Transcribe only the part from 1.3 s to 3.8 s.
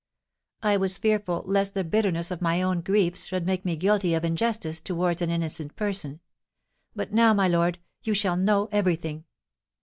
lest the bitterness of my own griefs should make me